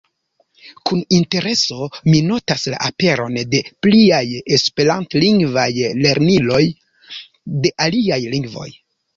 [0.89, 1.77] Kun intereso
[2.13, 4.23] mi notas la aperon de pliaj
[4.57, 5.69] esperantlingvaj
[6.07, 6.63] lerniloj
[7.67, 8.69] de aliaj lingvoj.